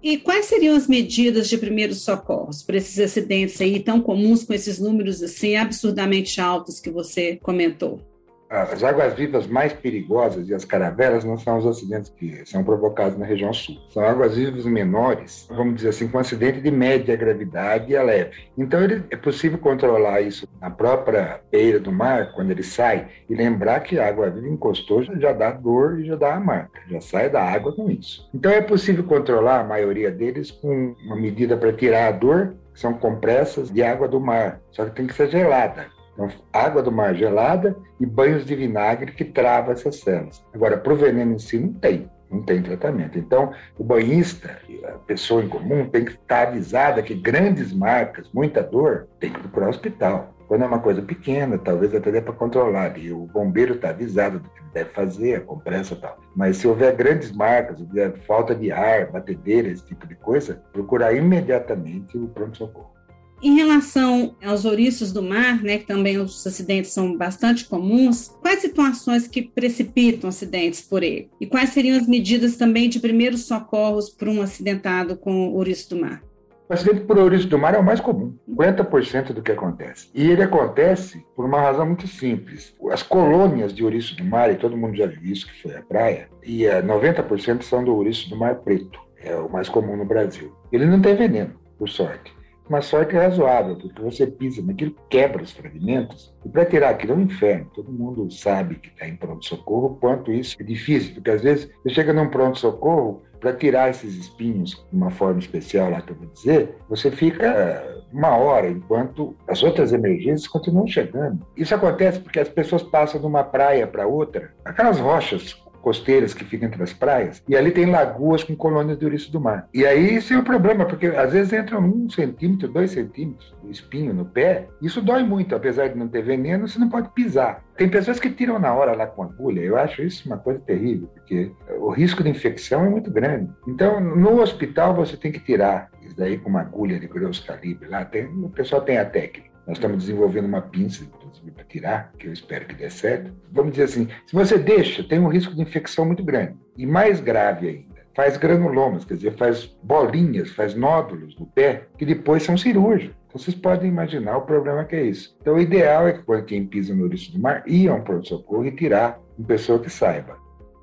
E 0.02 0.18
quais 0.18 0.46
seriam 0.46 0.76
as 0.76 0.88
medidas 0.88 1.48
de 1.48 1.58
primeiros 1.58 2.02
socorros 2.02 2.64
para 2.64 2.78
esses 2.78 2.98
acidentes 3.00 3.60
aí 3.62 3.81
tão 3.81 4.02
comuns 4.02 4.44
com 4.44 4.54
esses 4.54 4.80
números 4.80 5.22
assim 5.22 5.56
absurdamente 5.56 6.40
altos 6.40 6.80
que 6.80 6.90
você 6.90 7.38
comentou? 7.38 8.02
As 8.50 8.84
águas-vivas 8.84 9.46
mais 9.46 9.72
perigosas 9.72 10.50
e 10.50 10.54
as 10.56 10.66
caravelas 10.66 11.24
não 11.24 11.38
são 11.38 11.60
os 11.60 11.68
acidentes 11.68 12.10
que 12.10 12.44
são 12.46 12.63
provocados 12.63 13.18
na 13.18 13.25
região 13.25 13.54
sul. 13.54 13.78
São 13.94 14.04
águas-vivas 14.04 14.66
menores, 14.66 15.48
vamos 15.50 15.75
dizer 15.75 15.90
assim, 15.90 16.07
com 16.07 16.18
acidente 16.18 16.60
de 16.60 16.72
média 16.72 17.16
gravidade 17.16 17.96
a 17.96 18.01
leve. 18.01 18.31
Então, 18.57 18.81
ele, 18.84 19.04
é 19.12 19.16
possível 19.16 19.60
controlar 19.60 20.22
isso 20.22 20.48
na 20.60 20.72
própria 20.72 21.42
beira 21.51 21.80
do 21.80 21.92
mar, 21.92 22.34
quando 22.34 22.50
ele 22.50 22.63
sai, 22.63 23.07
e 23.30 23.36
lembrar 23.36 23.81
que 23.81 24.00
a 24.00 24.07
água-viva 24.07 24.48
encostou 24.48 25.04
já 25.04 25.31
dá 25.31 25.52
dor 25.52 26.00
e 26.00 26.06
já 26.06 26.16
dá 26.16 26.36
a 26.36 26.40
marca, 26.40 26.81
já 26.90 27.00
sai 27.00 27.30
da 27.30 27.44
água 27.44 27.72
com 27.74 27.90
isso. 27.90 28.28
Então, 28.34 28.52
é 28.52 28.62
possível 28.62 29.04
controlar 29.04 29.60
a 29.60 29.63
maioria 29.63 30.10
deles 30.10 30.50
com 30.50 30.95
uma 31.06 31.16
medida 31.16 31.56
para 31.56 31.72
tirar 31.72 32.07
a 32.07 32.12
dor, 32.12 32.56
que 32.74 32.80
são 32.80 32.94
compressas 32.94 33.72
de 33.72 33.84
água 33.84 34.07
do 34.07 34.19
mar, 34.19 34.60
só 34.72 34.86
que 34.86 34.95
tem 34.95 35.06
que 35.06 35.13
ser 35.13 35.30
gelada 35.30 35.99
então, 36.19 36.30
água 36.51 36.83
do 36.83 36.92
mar 36.92 37.16
gelada 37.16 37.77
e 37.98 38.06
banhos 38.06 38.45
de 38.45 38.54
vinagre 38.54 39.13
que 39.13 39.24
trava 39.24 39.71
essas 39.71 40.01
células. 40.01 40.44
Agora, 40.54 40.77
para 40.77 40.92
o 40.92 40.98
veneno 40.98 41.33
em 41.33 41.39
si, 41.39 41.57
não 41.57 41.74
tem. 41.74 42.10
Não 42.30 42.44
tem 42.44 42.62
tratamento. 42.62 43.18
Então, 43.18 43.54
o 43.77 43.83
banhista, 43.83 44.60
a 44.83 45.00
pessoa 45.00 45.42
em 45.42 45.48
comum, 45.48 45.88
tem 45.89 46.06
que 46.06 46.12
estar 46.12 46.50
avisada 46.50 47.01
que 47.01 47.16
grandes 47.16 47.74
marcas, 47.74 48.30
muita 48.31 48.62
dor, 48.62 49.07
tem 49.19 49.31
que 49.31 49.39
procurar 49.39 49.68
o 49.68 49.69
hospital. 49.69 50.36
Quando 50.48 50.63
é 50.63 50.68
uma 50.68 50.80
coisa 50.80 51.01
pequena, 51.01 51.57
talvez 51.57 51.95
até 51.95 52.12
dê 52.12 52.21
para 52.21 52.33
controlar. 52.33 52.98
E 53.00 53.12
o 53.12 53.25
bombeiro 53.25 53.75
está 53.75 53.89
avisado 53.89 54.39
do 54.39 54.50
que 54.50 54.62
deve 54.74 54.89
fazer, 54.92 55.36
a 55.36 55.42
compressa 55.42 55.94
e 55.94 55.98
tal. 55.98 56.19
Mas 56.36 56.57
se 56.57 56.68
houver 56.68 56.95
grandes 56.95 57.31
marcas, 57.31 57.80
houver 57.80 58.13
falta 58.27 58.54
de 58.54 58.71
ar, 58.71 59.10
batedeira, 59.12 59.69
esse 59.69 59.86
tipo 59.86 60.06
de 60.06 60.16
coisa, 60.16 60.61
procurar 60.71 61.14
imediatamente 61.14 62.18
o 62.18 62.28
pronto-socorro. 62.28 62.99
Em 63.42 63.56
relação 63.56 64.36
aos 64.44 64.66
ouriços 64.66 65.14
do 65.14 65.24
mar, 65.24 65.64
né, 65.64 65.78
que 65.78 65.86
também 65.86 66.18
os 66.18 66.46
acidentes 66.46 66.92
são 66.92 67.16
bastante 67.16 67.64
comuns, 67.64 68.28
quais 68.42 68.60
situações 68.60 69.30
que 69.30 69.42
precipitam 69.42 70.30
acidentes 70.30 70.81
por 70.81 71.04
ele? 71.04 71.30
E 71.40 71.48
quais 71.48 71.69
seriam 71.69 71.98
as 71.98 72.06
medidas 72.06 72.58
também 72.58 72.90
de 72.90 73.00
primeiros 73.00 73.46
socorros 73.46 74.10
para 74.10 74.30
um 74.30 74.42
acidentado 74.42 75.16
com 75.16 75.54
ouriço 75.54 75.92
do 75.92 76.02
mar? 76.02 76.22
O 76.69 76.74
acidente 76.74 77.00
por 77.06 77.18
ouriço 77.18 77.48
do 77.48 77.58
mar 77.58 77.74
é 77.74 77.78
o 77.78 77.84
mais 77.84 78.02
comum, 78.02 78.36
50% 78.48 79.31
do 79.31 79.42
que 79.42 79.54
acontece. 79.54 80.10
E 80.14 80.30
ele 80.30 80.44
acontece 80.44 81.26
por 81.34 81.46
uma 81.46 81.62
razão 81.62 81.86
muito 81.86 82.08
simples. 82.08 82.76
As 82.92 83.02
colônias 83.02 83.74
de 83.74 83.86
ouriço 83.86 84.18
do 84.18 84.26
mar, 84.26 84.52
e 84.52 84.58
todo 84.58 84.76
mundo 84.76 84.98
já 84.98 85.06
viu 85.06 85.24
isso, 85.24 85.48
que 85.48 85.62
foi 85.62 85.78
a 85.78 85.81
praia, 85.81 86.30
e 86.44 86.66
90% 86.66 87.64
são 87.64 87.86
do 87.86 87.96
ouriço 87.96 88.30
do 88.30 88.36
mar 88.36 88.56
preto, 88.56 89.00
é 89.18 89.34
o 89.36 89.50
mais 89.50 89.69
comum 89.69 89.96
no 89.96 90.06
Brasil. 90.06 90.54
Ele 90.72 90.86
não 90.86 91.02
tem 91.02 91.16
veneno, 91.16 91.56
por 91.78 91.88
sorte 91.88 92.38
uma 92.69 92.81
sorte 92.81 93.16
razoável, 93.16 93.76
porque 93.76 94.02
você 94.02 94.28
pisa 94.28 94.61
naquilo, 94.61 94.95
quebra 95.09 95.44
os 95.44 95.52
fragmentos, 95.52 96.33
e 96.45 96.49
para 96.49 96.66
tirar 96.66 96.92
aquilo 96.92 97.14
é 97.14 97.16
um 97.16 97.21
inferno. 97.21 97.69
Todo 97.73 97.92
mundo 97.92 98.31
sabe 98.31 98.76
que 98.76 98.90
está 98.90 99.07
em 99.07 99.16
pronto-socorro, 99.16 99.97
quanto 99.99 100.31
isso 100.31 100.56
é 100.59 100.64
difícil, 100.64 101.16
porque 101.16 101.31
às 101.31 101.42
vezes 101.42 101.69
você 101.83 101.90
chega 101.90 102.14
num 102.14 102.30
pronto-socorro, 102.30 103.23
para 103.40 103.54
tirar 103.54 103.90
esses 103.90 104.16
espinhos 104.16 104.71
de 104.71 104.97
uma 104.97 105.09
forma 105.09 105.40
especial 105.40 105.90
lá 105.90 106.02
que 106.02 106.11
eu 106.11 106.16
vou 106.18 106.28
dizer, 106.28 106.76
você 106.90 107.09
fica 107.09 108.04
uma 108.11 108.35
hora, 108.35 108.69
enquanto 108.69 109.35
as 109.47 109.64
outras 109.64 109.94
emergências 109.94 110.47
continuam 110.47 110.88
chegando. 110.88 111.45
Isso 111.56 111.73
acontece 111.73 112.19
porque 112.19 112.40
as 112.40 112.49
pessoas 112.49 112.83
passam 112.83 113.19
de 113.19 113.26
uma 113.26 113.44
praia 113.44 113.88
para 113.88 114.07
outra, 114.07 114.54
aquelas 114.66 114.99
rochas 114.99 115.54
costeiras 115.90 116.36
que 116.36 116.46
ficam 116.46 116.68
entre 116.68 116.84
as 116.84 116.94
praias, 116.94 117.44
e 117.50 117.58
ali 117.58 117.72
tem 117.72 117.88
lagoas 117.88 118.44
com 118.44 118.56
colônias 118.56 119.00
de 119.00 119.06
ouriço 119.06 119.31
do 119.31 119.42
mar. 119.42 119.68
E 119.74 119.88
aí 119.88 120.18
isso 120.18 120.31
é 120.31 120.38
o 120.38 120.44
problema, 120.44 120.86
porque 120.86 121.08
às 121.08 121.34
vezes 121.34 121.52
entram 121.52 121.80
um 121.80 122.08
centímetro, 122.08 122.68
dois 122.68 122.92
centímetros 122.92 123.56
do 123.64 123.72
espinho 123.72 124.14
no 124.14 124.24
pé, 124.24 124.68
isso 124.84 125.02
dói 125.02 125.24
muito, 125.24 125.56
apesar 125.56 125.88
de 125.88 125.98
não 125.98 126.08
ter 126.08 126.22
veneno, 126.22 126.68
você 126.68 126.78
não 126.78 126.90
pode 126.90 127.10
pisar. 127.10 127.64
Tem 127.76 127.90
pessoas 127.90 128.19
que 128.19 128.30
tiram 128.30 128.60
na 128.60 128.72
hora 128.72 128.96
lá 128.96 129.08
com 129.08 129.24
agulha, 129.24 129.62
eu 129.62 129.78
acho 129.78 130.04
isso 130.04 130.28
uma 130.28 130.38
coisa 130.38 130.60
terrível, 130.60 131.08
porque 131.08 131.52
o 131.80 131.90
risco 131.90 132.22
de 132.22 132.30
infecção 132.30 132.86
é 132.86 132.90
muito 132.90 133.10
grande. 133.10 133.50
Então, 133.68 134.00
no 134.00 134.42
hospital 134.42 134.94
você 134.94 135.18
tem 135.18 135.31
que 135.31 135.40
tirar 135.40 135.90
isso 136.06 136.16
daí 136.16 136.38
com 136.38 136.52
uma 136.52 136.62
agulha 136.62 137.00
de 137.00 137.08
grosso 137.08 137.44
calibre, 137.48 137.90
lá 137.90 138.06
tem, 138.06 138.28
o 138.28 138.50
pessoal 138.50 138.84
tem 138.84 139.00
a 139.00 139.06
técnica. 139.06 139.49
Nós 139.69 139.78
estamos 139.78 139.99
desenvolvendo 139.99 140.45
uma 140.45 140.64
pinça, 140.64 141.04
inclusive, 141.04 141.52
para 141.52 141.64
tirar, 141.64 142.11
que 142.18 142.26
eu 142.26 142.33
espero 142.33 142.66
que 142.66 142.73
dê 142.73 142.90
certo. 142.90 143.31
Vamos 143.52 143.73
dizer 143.73 143.83
assim, 143.83 144.07
se 144.26 144.33
você 144.33 144.57
deixa, 144.57 145.04
tem 145.04 145.19
um 145.19 145.28
risco 145.28 145.54
de 145.54 145.61
infecção 145.61 146.06
muito 146.06 146.23
grande. 146.23 146.56
E 146.76 146.88
mais 146.88 147.19
grave 147.19 147.68
ainda, 147.68 148.02
faz 148.16 148.35
granulomas, 148.35 149.06
quer 149.06 149.14
dizer, 149.14 149.38
faz 149.38 149.66
bolinhas, 149.83 150.49
faz 150.49 150.73
nódulos 150.73 151.38
no 151.38 151.45
pé, 151.45 151.83
que 151.99 152.04
depois 152.04 152.42
são 152.42 152.57
cirúrgicos. 152.57 153.16
Então, 153.28 153.40
vocês 153.40 153.56
podem 153.56 153.92
imaginar 153.92 154.38
o 154.38 154.42
problema 154.42 154.85
que 154.85 154.95
é 154.95 155.04
isso. 155.04 155.38
Então, 155.40 155.54
o 155.54 155.61
ideal 155.61 156.07
é 156.07 156.14
que 156.14 156.23
quando 156.23 156.45
quem 156.45 156.66
pisa 156.66 156.95
no 156.95 157.04
ouriço 157.04 157.31
do 157.31 157.40
mar, 157.40 157.61
ia 157.68 157.92
a 157.92 157.94
um 157.94 158.02
pronto-socorro 158.02 158.66
e 158.66 158.71
tirar 158.71 159.21
uma 159.38 159.47
pessoa 159.47 159.78
que 159.78 159.92
saiba. 159.92 160.35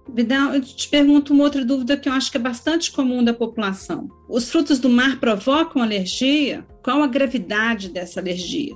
Vidal, 0.09 0.55
eu 0.55 0.63
te 0.63 0.89
pergunto 0.89 1.33
uma 1.33 1.45
outra 1.45 1.65
dúvida 1.65 1.97
que 1.97 2.09
eu 2.09 2.13
acho 2.13 2.31
que 2.31 2.37
é 2.37 2.41
bastante 2.41 2.93
comum 2.93 3.23
da 3.25 3.35
população. 3.35 4.09
Os 4.29 4.51
frutos 4.51 4.79
do 4.79 4.89
mar 4.89 5.19
provocam 5.19 5.83
alergia? 5.83 6.65
Qual 6.83 7.03
a 7.03 7.07
gravidade 7.07 7.89
dessa 7.89 8.21
alergia? 8.21 8.75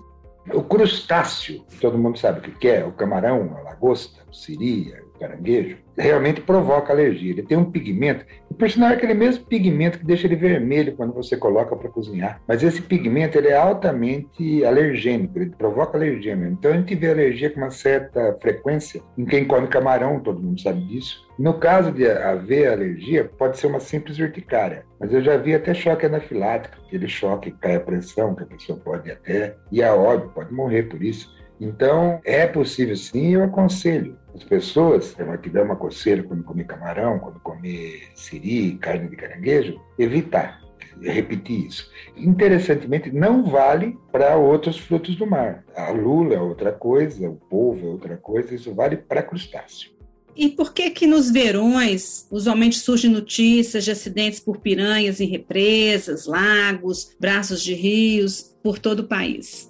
O 0.52 0.62
crustáceo, 0.62 1.64
todo 1.80 1.98
mundo 1.98 2.18
sabe 2.18 2.48
o 2.48 2.58
que 2.58 2.68
é, 2.68 2.84
o 2.84 2.92
camarão, 2.92 3.56
a 3.56 3.62
lagosta, 3.62 4.20
o 4.28 4.34
siri, 4.34 4.92
o 5.14 5.18
caranguejo, 5.18 5.78
realmente 6.00 6.40
provoca 6.40 6.92
alergia. 6.92 7.30
Ele 7.30 7.42
tem 7.42 7.56
um 7.56 7.70
pigmento, 7.70 8.24
e 8.50 8.54
por 8.54 8.68
sinal 8.70 8.90
é 8.90 8.94
aquele 8.94 9.14
mesmo 9.14 9.44
pigmento 9.44 9.98
que 9.98 10.04
deixa 10.04 10.26
ele 10.26 10.36
vermelho 10.36 10.96
quando 10.96 11.12
você 11.12 11.36
coloca 11.36 11.76
para 11.76 11.88
cozinhar. 11.88 12.40
Mas 12.48 12.62
esse 12.62 12.82
pigmento 12.82 13.38
ele 13.38 13.48
é 13.48 13.56
altamente 13.56 14.64
alergênico, 14.64 15.38
ele 15.38 15.50
provoca 15.50 15.96
alergia 15.96 16.34
mesmo. 16.34 16.56
Então 16.58 16.72
a 16.72 16.76
gente 16.76 16.94
vê 16.94 17.10
alergia 17.10 17.50
com 17.50 17.60
uma 17.60 17.70
certa 17.70 18.36
frequência 18.40 19.02
em 19.16 19.24
quem 19.24 19.44
come 19.44 19.68
camarão, 19.68 20.20
todo 20.20 20.42
mundo 20.42 20.60
sabe 20.60 20.80
disso. 20.86 21.28
No 21.38 21.54
caso 21.54 21.90
de 21.90 22.06
haver 22.06 22.70
alergia, 22.70 23.24
pode 23.24 23.58
ser 23.58 23.66
uma 23.66 23.80
simples 23.80 24.18
urticária, 24.18 24.84
mas 24.98 25.12
eu 25.12 25.22
já 25.22 25.36
vi 25.36 25.54
até 25.54 25.72
choque 25.72 26.04
anafilático, 26.04 26.76
aquele 26.86 27.08
choque 27.08 27.50
que 27.50 27.58
cai 27.58 27.76
a 27.76 27.80
pressão, 27.80 28.34
que 28.34 28.42
a 28.42 28.46
pessoa 28.46 28.78
pode 28.78 29.10
até 29.10 29.56
ir 29.72 29.82
a 29.82 29.94
óbito, 29.94 30.34
pode 30.34 30.52
morrer 30.52 30.82
por 30.84 31.02
isso. 31.02 31.39
Então, 31.60 32.20
é 32.24 32.46
possível 32.46 32.96
sim, 32.96 33.34
eu 33.34 33.44
aconselho 33.44 34.18
as 34.34 34.42
pessoas, 34.44 35.14
que 35.42 35.50
dá 35.50 35.62
uma 35.62 35.76
coceira 35.76 36.22
quando 36.22 36.42
comer 36.42 36.64
camarão, 36.64 37.18
quando 37.18 37.40
comer 37.40 38.08
siri, 38.14 38.78
carne 38.78 39.08
de 39.08 39.16
caranguejo, 39.16 39.80
evitar 39.98 40.60
repetir 41.02 41.66
isso. 41.66 41.90
Interessantemente, 42.16 43.10
não 43.10 43.44
vale 43.44 43.96
para 44.12 44.36
outros 44.36 44.78
frutos 44.78 45.16
do 45.16 45.26
mar. 45.26 45.64
A 45.74 45.90
lula 45.90 46.34
é 46.34 46.40
outra 46.40 46.72
coisa, 46.72 47.28
o 47.28 47.36
polvo 47.36 47.86
é 47.86 47.90
outra 47.90 48.16
coisa, 48.16 48.54
isso 48.54 48.74
vale 48.74 48.96
para 48.96 49.22
crustáceo. 49.22 49.90
E 50.36 50.48
por 50.48 50.72
que 50.72 50.90
que 50.90 51.06
nos 51.06 51.30
verões 51.30 52.26
usualmente 52.30 52.78
surgem 52.78 53.10
notícias 53.10 53.84
de 53.84 53.90
acidentes 53.90 54.40
por 54.40 54.58
piranhas 54.58 55.20
em 55.20 55.26
represas, 55.26 56.26
lagos, 56.26 57.16
braços 57.18 57.62
de 57.62 57.74
rios 57.74 58.56
por 58.62 58.78
todo 58.78 59.00
o 59.00 59.08
país? 59.08 59.69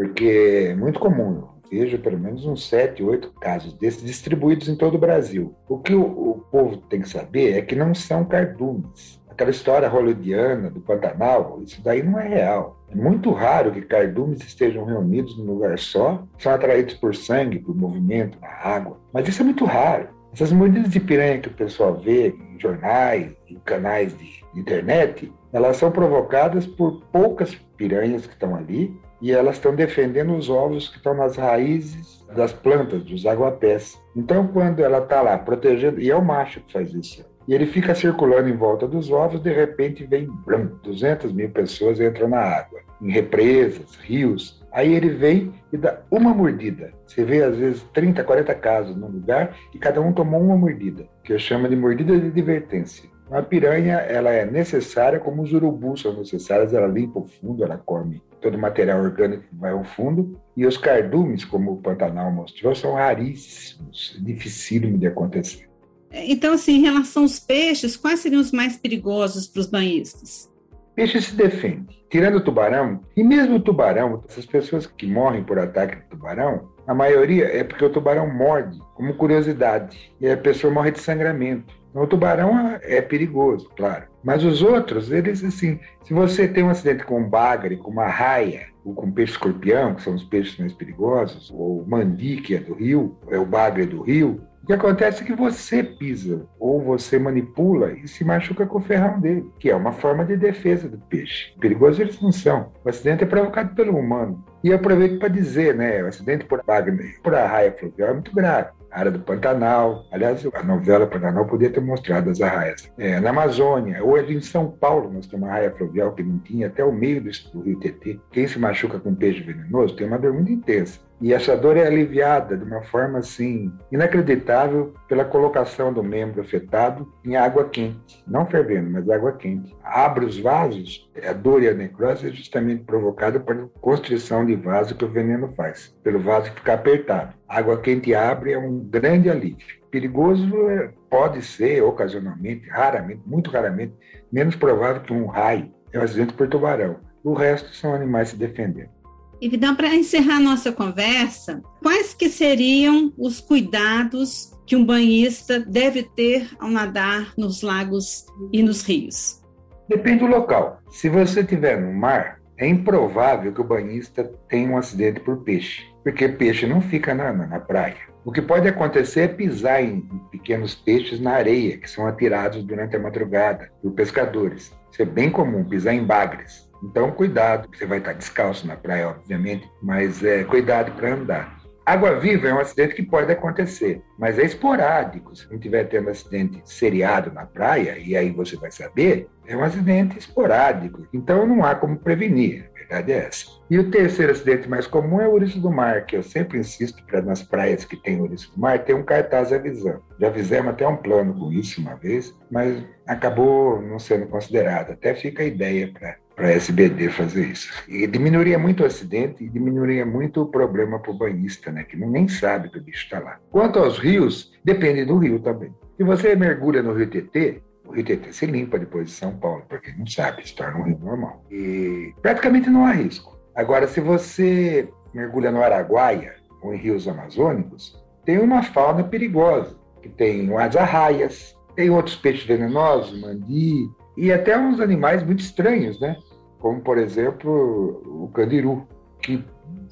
Porque 0.00 0.70
é 0.70 0.74
muito 0.74 0.98
comum. 0.98 1.44
Eu 1.70 1.80
vejo 1.80 1.98
pelo 1.98 2.18
menos 2.18 2.46
uns 2.46 2.66
sete, 2.66 3.02
oito 3.02 3.34
casos 3.38 3.74
desses 3.74 4.02
distribuídos 4.02 4.66
em 4.66 4.74
todo 4.74 4.94
o 4.94 4.98
Brasil. 4.98 5.54
O 5.68 5.76
que 5.76 5.94
o, 5.94 6.00
o 6.00 6.44
povo 6.50 6.78
tem 6.78 7.02
que 7.02 7.08
saber 7.10 7.58
é 7.58 7.60
que 7.60 7.76
não 7.76 7.94
são 7.94 8.24
cardumes. 8.24 9.20
Aquela 9.28 9.50
história 9.50 9.90
hollywoodiana 9.90 10.70
do 10.70 10.80
Pantanal, 10.80 11.60
isso 11.62 11.82
daí 11.82 12.02
não 12.02 12.18
é 12.18 12.26
real. 12.26 12.82
É 12.90 12.94
muito 12.94 13.30
raro 13.30 13.72
que 13.72 13.82
cardumes 13.82 14.40
estejam 14.40 14.86
reunidos 14.86 15.36
num 15.36 15.44
lugar 15.44 15.78
só, 15.78 16.26
são 16.38 16.50
atraídos 16.50 16.94
por 16.94 17.14
sangue, 17.14 17.58
por 17.58 17.76
movimento 17.76 18.38
na 18.40 18.48
água. 18.48 18.98
Mas 19.12 19.28
isso 19.28 19.42
é 19.42 19.44
muito 19.44 19.66
raro. 19.66 20.08
Essas 20.32 20.50
mordidas 20.50 20.90
de 20.90 21.00
piranha 21.00 21.40
que 21.40 21.48
o 21.48 21.54
pessoal 21.54 22.00
vê 22.00 22.28
em 22.28 22.58
jornais, 22.58 23.36
em 23.46 23.58
canais 23.66 24.16
de 24.16 24.42
internet, 24.58 25.30
elas 25.52 25.76
são 25.76 25.90
provocadas 25.90 26.66
por 26.66 27.02
poucas 27.12 27.54
piranhas 27.76 28.26
que 28.26 28.32
estão 28.32 28.56
ali 28.56 28.98
e 29.20 29.32
elas 29.32 29.56
estão 29.56 29.74
defendendo 29.74 30.34
os 30.34 30.48
ovos 30.48 30.88
que 30.88 30.96
estão 30.96 31.14
nas 31.14 31.36
raízes 31.36 32.24
das 32.34 32.52
plantas, 32.52 33.02
dos 33.04 33.26
aguapés. 33.26 34.00
Então, 34.16 34.46
quando 34.46 34.80
ela 34.80 34.98
está 34.98 35.20
lá 35.20 35.36
protegendo, 35.36 36.00
e 36.00 36.10
é 36.10 36.16
o 36.16 36.24
macho 36.24 36.60
que 36.60 36.72
faz 36.72 36.92
isso, 36.94 37.24
e 37.46 37.54
ele 37.54 37.66
fica 37.66 37.94
circulando 37.94 38.48
em 38.48 38.56
volta 38.56 38.86
dos 38.86 39.10
ovos, 39.10 39.42
de 39.42 39.52
repente 39.52 40.04
vem 40.04 40.28
branco, 40.46 40.78
200 40.84 41.32
mil 41.32 41.50
pessoas 41.50 42.00
entram 42.00 42.28
na 42.28 42.38
água, 42.38 42.80
em 43.02 43.10
represas, 43.10 43.96
rios. 43.96 44.60
Aí 44.72 44.94
ele 44.94 45.08
vem 45.08 45.52
e 45.72 45.76
dá 45.76 46.00
uma 46.10 46.32
mordida. 46.32 46.92
Você 47.06 47.24
vê, 47.24 47.42
às 47.42 47.56
vezes, 47.56 47.82
30, 47.92 48.22
40 48.22 48.54
casos 48.54 48.96
no 48.96 49.08
lugar 49.08 49.56
e 49.74 49.78
cada 49.78 50.00
um 50.00 50.12
tomou 50.12 50.40
uma 50.40 50.56
mordida, 50.56 51.08
que 51.24 51.32
eu 51.32 51.38
chamo 51.38 51.68
de 51.68 51.74
mordida 51.74 52.16
de 52.16 52.28
advertência. 52.28 53.10
A 53.30 53.42
piranha, 53.42 53.98
ela 53.98 54.30
é 54.30 54.44
necessária 54.44 55.20
como 55.20 55.42
os 55.42 55.52
urubus 55.52 56.02
são 56.02 56.16
necessários, 56.16 56.74
ela 56.74 56.88
limpa 56.88 57.20
o 57.20 57.26
fundo, 57.26 57.62
ela 57.62 57.78
come 57.78 58.20
todo 58.40 58.56
o 58.56 58.58
material 58.58 59.00
orgânico 59.00 59.44
que 59.44 59.54
vai 59.54 59.70
ao 59.70 59.84
fundo. 59.84 60.40
E 60.56 60.66
os 60.66 60.76
cardumes, 60.76 61.44
como 61.44 61.72
o 61.72 61.76
Pantanal 61.76 62.32
mostrou, 62.32 62.74
são 62.74 62.94
raríssimos, 62.94 64.18
dificílimo 64.20 64.98
de 64.98 65.06
acontecer. 65.06 65.68
Então, 66.12 66.54
assim, 66.54 66.78
em 66.78 66.82
relação 66.82 67.22
aos 67.22 67.38
peixes, 67.38 67.96
quais 67.96 68.18
seriam 68.20 68.40
os 68.40 68.50
mais 68.50 68.76
perigosos 68.76 69.46
para 69.46 69.60
os 69.60 69.66
banhistas? 69.66 70.50
Peixe 70.96 71.22
se 71.22 71.34
defende. 71.36 72.00
Tirando 72.10 72.38
o 72.38 72.40
tubarão, 72.44 73.00
e 73.16 73.22
mesmo 73.22 73.56
o 73.56 73.60
tubarão, 73.60 74.24
essas 74.28 74.44
pessoas 74.44 74.86
que 74.86 75.06
morrem 75.06 75.44
por 75.44 75.58
ataque 75.60 75.96
de 75.96 76.02
tubarão, 76.10 76.68
a 76.84 76.92
maioria 76.92 77.44
é 77.44 77.62
porque 77.62 77.84
o 77.84 77.90
tubarão 77.90 78.28
morde, 78.28 78.76
como 78.96 79.14
curiosidade, 79.14 80.12
e 80.20 80.28
a 80.28 80.36
pessoa 80.36 80.72
morre 80.72 80.90
de 80.90 80.98
sangramento. 80.98 81.72
O 81.94 82.06
tubarão 82.06 82.78
é 82.82 83.00
perigoso, 83.02 83.68
claro. 83.76 84.04
Mas 84.22 84.44
os 84.44 84.62
outros, 84.62 85.10
eles 85.10 85.42
assim, 85.42 85.80
se 86.04 86.14
você 86.14 86.46
tem 86.46 86.62
um 86.62 86.70
acidente 86.70 87.04
com 87.04 87.20
um 87.20 87.28
bagre, 87.28 87.76
com 87.76 87.90
uma 87.90 88.06
raia, 88.06 88.66
ou 88.84 88.94
com 88.94 89.10
peixe 89.10 89.32
escorpião, 89.32 89.94
que 89.94 90.02
são 90.02 90.14
os 90.14 90.24
peixes 90.24 90.58
mais 90.58 90.72
perigosos, 90.72 91.50
ou 91.52 91.84
mandi, 91.86 92.36
que 92.36 92.54
é 92.54 92.58
do 92.58 92.74
rio, 92.74 93.16
é 93.28 93.38
o 93.38 93.46
bagre 93.46 93.86
do 93.86 94.02
rio, 94.02 94.40
o 94.62 94.66
que 94.66 94.74
acontece 94.74 95.22
é 95.22 95.26
que 95.26 95.34
você 95.34 95.82
pisa 95.82 96.46
ou 96.58 96.82
você 96.82 97.18
manipula 97.18 97.92
e 97.92 98.06
se 98.06 98.22
machuca 98.24 98.66
com 98.66 98.78
o 98.78 98.82
ferrão 98.82 99.18
dele, 99.18 99.50
que 99.58 99.70
é 99.70 99.74
uma 99.74 99.90
forma 99.90 100.24
de 100.24 100.36
defesa 100.36 100.88
do 100.88 100.98
peixe. 100.98 101.54
Perigoso 101.58 102.00
eles 102.00 102.20
não 102.20 102.30
são. 102.30 102.70
O 102.84 102.88
acidente 102.88 103.24
é 103.24 103.26
provocado 103.26 103.74
pelo 103.74 103.96
humano. 103.96 104.44
E 104.62 104.68
eu 104.68 104.76
aproveito 104.76 105.18
para 105.18 105.28
dizer, 105.28 105.74
né, 105.74 106.02
o 106.04 106.06
acidente 106.06 106.44
por 106.44 106.62
bagre, 106.62 107.16
por 107.22 107.34
arraia 107.34 107.72
fluvial 107.72 108.10
é 108.10 108.14
muito 108.14 108.34
grave 108.34 108.68
área 108.90 109.10
do 109.10 109.20
Pantanal. 109.20 110.06
Aliás, 110.10 110.44
a 110.52 110.62
novela 110.62 111.06
Pantanal 111.06 111.46
podia 111.46 111.70
ter 111.70 111.80
mostrado 111.80 112.30
as 112.30 112.40
arraias. 112.40 112.90
É, 112.98 113.20
na 113.20 113.30
Amazônia, 113.30 114.02
ali 114.02 114.36
em 114.36 114.40
São 114.40 114.70
Paulo, 114.70 115.12
nós 115.12 115.26
temos 115.26 115.46
uma 115.46 115.52
arraia 115.52 115.70
fluvial 115.70 116.12
que 116.12 116.22
não 116.22 116.38
tinha 116.38 116.66
até 116.66 116.84
o 116.84 116.92
meio 116.92 117.22
do 117.22 117.60
rio 117.60 117.78
Tietê. 117.78 118.18
Quem 118.30 118.46
se 118.46 118.58
machuca 118.58 118.98
com 118.98 119.14
peixe 119.14 119.40
venenoso 119.40 119.96
tem 119.96 120.06
uma 120.06 120.18
dor 120.18 120.32
muito 120.32 120.52
intensa. 120.52 121.00
E 121.20 121.34
essa 121.34 121.54
dor 121.54 121.76
é 121.76 121.86
aliviada 121.86 122.56
de 122.56 122.64
uma 122.64 122.82
forma 122.84 123.18
assim 123.18 123.70
inacreditável 123.92 124.94
pela 125.06 125.22
colocação 125.22 125.92
do 125.92 126.02
membro 126.02 126.40
afetado 126.40 127.06
em 127.22 127.36
água 127.36 127.68
quente, 127.68 128.24
não 128.26 128.46
fervendo, 128.46 128.90
mas 128.90 129.08
água 129.10 129.32
quente. 129.32 129.76
Abre 129.84 130.24
os 130.24 130.38
vasos, 130.38 131.10
a 131.22 131.34
dor 131.34 131.62
e 131.62 131.68
a 131.68 131.74
necrose 131.74 132.28
é 132.28 132.30
justamente 132.30 132.84
provocada 132.84 133.38
pela 133.38 133.68
constrição 133.82 134.46
de 134.46 134.56
vaso 134.56 134.94
que 134.94 135.04
o 135.04 135.10
veneno 135.10 135.52
faz, 135.54 135.94
pelo 136.02 136.20
vaso 136.20 136.50
ficar 136.52 136.74
apertado. 136.74 137.34
água 137.46 137.78
quente 137.78 138.14
abre 138.14 138.52
é 138.52 138.58
um 138.58 138.78
grande 138.78 139.28
alívio. 139.28 139.78
Perigoso 139.90 140.70
é, 140.70 140.90
pode 141.10 141.42
ser 141.42 141.82
ocasionalmente, 141.82 142.66
raramente, 142.70 143.20
muito 143.26 143.50
raramente, 143.50 143.92
menos 144.32 144.56
provável 144.56 145.02
que 145.02 145.12
um 145.12 145.26
raio, 145.26 145.70
é 145.92 145.98
um 145.98 146.02
acidente 146.02 146.32
por 146.32 146.48
tubarão. 146.48 146.96
O 147.22 147.34
resto 147.34 147.74
são 147.74 147.92
animais 147.92 148.30
se 148.30 148.36
defendendo. 148.36 148.99
E 149.40 149.48
Vidal, 149.48 149.74
para 149.74 149.94
encerrar 149.94 150.38
nossa 150.38 150.70
conversa, 150.70 151.62
quais 151.82 152.12
que 152.12 152.28
seriam 152.28 153.10
os 153.16 153.40
cuidados 153.40 154.52
que 154.66 154.76
um 154.76 154.84
banhista 154.84 155.58
deve 155.58 156.02
ter 156.02 156.50
ao 156.58 156.68
nadar 156.68 157.32
nos 157.38 157.62
lagos 157.62 158.26
e 158.52 158.62
nos 158.62 158.82
rios? 158.82 159.40
Depende 159.88 160.20
do 160.20 160.26
local. 160.26 160.80
Se 160.90 161.08
você 161.08 161.40
estiver 161.40 161.80
no 161.80 161.92
mar, 161.92 162.38
é 162.58 162.68
improvável 162.68 163.50
que 163.50 163.62
o 163.62 163.64
banhista 163.64 164.30
tenha 164.46 164.68
um 164.70 164.76
acidente 164.76 165.20
por 165.20 165.38
peixe, 165.38 165.86
porque 166.04 166.28
peixe 166.28 166.66
não 166.66 166.82
fica 166.82 167.14
na, 167.14 167.32
na 167.32 167.58
praia. 167.58 167.96
O 168.22 168.30
que 168.30 168.42
pode 168.42 168.68
acontecer 168.68 169.20
é 169.20 169.28
pisar 169.28 169.82
em 169.82 170.02
pequenos 170.30 170.74
peixes 170.74 171.18
na 171.18 171.32
areia, 171.32 171.78
que 171.78 171.88
são 171.88 172.06
atirados 172.06 172.62
durante 172.62 172.94
a 172.94 173.00
madrugada 173.00 173.72
por 173.80 173.92
pescadores. 173.92 174.70
Isso 174.92 175.00
é 175.00 175.06
bem 175.06 175.30
comum, 175.30 175.64
pisar 175.64 175.94
em 175.94 176.04
bagres. 176.04 176.69
Então, 176.82 177.10
cuidado, 177.12 177.68
você 177.72 177.86
vai 177.86 177.98
estar 177.98 178.12
descalço 178.12 178.66
na 178.66 178.76
praia, 178.76 179.08
obviamente, 179.08 179.70
mas 179.82 180.22
é, 180.22 180.44
cuidado 180.44 180.92
para 180.92 181.14
andar. 181.14 181.60
Água 181.84 182.20
viva 182.20 182.46
é 182.46 182.54
um 182.54 182.60
acidente 182.60 182.94
que 182.94 183.02
pode 183.02 183.32
acontecer, 183.32 184.00
mas 184.16 184.38
é 184.38 184.44
esporádico. 184.44 185.34
Se 185.34 185.48
não 185.48 185.56
estiver 185.56 185.88
tendo 185.88 186.10
acidente 186.10 186.62
seriado 186.64 187.32
na 187.32 187.44
praia, 187.46 187.98
e 187.98 188.16
aí 188.16 188.30
você 188.30 188.54
vai 188.56 188.70
saber, 188.70 189.28
é 189.44 189.56
um 189.56 189.64
acidente 189.64 190.16
esporádico. 190.16 191.04
Então 191.12 191.44
não 191.44 191.64
há 191.64 191.74
como 191.74 191.98
prevenir, 191.98 192.70
a 192.70 192.78
verdade 192.78 193.12
é 193.12 193.26
essa. 193.26 193.46
E 193.68 193.76
o 193.76 193.90
terceiro 193.90 194.30
acidente 194.30 194.68
mais 194.68 194.86
comum 194.86 195.20
é 195.20 195.26
o 195.26 195.32
ouriço 195.32 195.60
do 195.60 195.68
mar, 195.68 196.06
que 196.06 196.16
eu 196.16 196.22
sempre 196.22 196.58
insisto 196.58 197.04
para 197.06 197.22
nas 197.22 197.42
praias 197.42 197.84
que 197.84 197.96
tem 197.96 198.20
ouriço 198.20 198.52
do 198.54 198.60
mar 198.60 198.78
ter 198.84 198.94
um 198.94 199.02
cartaz 199.02 199.52
avisando. 199.52 200.04
Já 200.20 200.32
fizemos 200.32 200.70
até 200.70 200.86
um 200.86 200.96
plano 200.96 201.34
com 201.34 201.50
isso 201.50 201.80
uma 201.80 201.96
vez, 201.96 202.32
mas 202.50 202.84
acabou 203.04 203.82
não 203.82 203.98
sendo 203.98 204.28
considerado. 204.28 204.92
Até 204.92 205.12
fica 205.14 205.42
a 205.42 205.46
ideia 205.46 205.92
para 205.92 206.16
para 206.40 206.48
a 206.48 206.52
SBD 206.52 207.10
fazer 207.10 207.48
isso. 207.48 207.70
E 207.86 208.06
diminuiria 208.06 208.58
muito 208.58 208.82
o 208.82 208.86
acidente 208.86 209.44
e 209.44 209.48
diminuiria 209.50 210.06
muito 210.06 210.40
o 210.40 210.46
problema 210.46 210.98
para 210.98 211.10
o 211.10 211.14
banhista, 211.14 211.70
né, 211.70 211.84
que 211.84 211.98
nem 211.98 212.26
sabe 212.28 212.70
que 212.70 212.78
o 212.78 212.82
bicho 212.82 213.04
está 213.04 213.18
lá. 213.18 213.38
Quanto 213.50 213.78
aos 213.78 213.98
rios, 213.98 214.50
depende 214.64 215.04
do 215.04 215.18
rio 215.18 215.38
também. 215.40 215.70
Se 215.98 216.02
você 216.02 216.34
mergulha 216.34 216.82
no 216.82 216.94
Rio 216.94 217.10
Tietê, 217.10 217.60
o 217.86 217.92
Rio 217.92 218.04
Tietê 218.04 218.32
se 218.32 218.46
limpa 218.46 218.78
depois 218.78 219.08
de 219.08 219.12
São 219.12 219.36
Paulo, 219.36 219.64
porque 219.68 219.92
não 219.92 220.06
sabe, 220.06 220.48
se 220.48 220.54
torna 220.54 220.78
um 220.78 220.84
rio 220.84 220.98
normal. 220.98 221.44
E 221.50 222.14
praticamente 222.22 222.70
não 222.70 222.86
há 222.86 222.92
risco. 222.92 223.38
Agora, 223.54 223.86
se 223.86 224.00
você 224.00 224.88
mergulha 225.12 225.50
no 225.50 225.62
Araguaia 225.62 226.36
ou 226.62 226.72
em 226.72 226.78
rios 226.78 227.06
amazônicos, 227.06 228.02
tem 228.24 228.38
uma 228.38 228.62
fauna 228.62 229.04
perigosa, 229.04 229.76
que 230.00 230.08
tem 230.08 230.50
as 230.56 230.74
arraias, 230.74 231.54
tem 231.76 231.90
outros 231.90 232.16
peixes 232.16 232.46
venenosos, 232.46 233.20
mandi, 233.20 233.90
e 234.16 234.32
até 234.32 234.58
uns 234.58 234.80
animais 234.80 235.22
muito 235.22 235.40
estranhos, 235.40 236.00
né? 236.00 236.16
Como, 236.60 236.80
por 236.80 236.98
exemplo, 236.98 238.02
o 238.24 238.28
candiru, 238.28 238.86
que 239.20 239.44